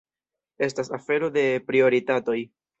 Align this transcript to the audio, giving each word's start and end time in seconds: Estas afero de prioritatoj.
Estas 0.67 0.89
afero 0.99 1.31
de 1.37 1.45
prioritatoj. 1.71 2.41